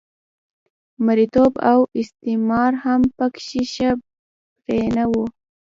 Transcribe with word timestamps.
مریتوب 1.05 1.53
او 1.71 1.79
استثمار 2.01 2.71
هم 2.83 3.01
په 3.17 3.25
کې 3.35 3.61
ښه 3.73 3.89
پرېنه 4.63 5.05
و 5.11 5.13